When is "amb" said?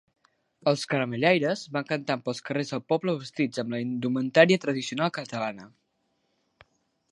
3.65-3.75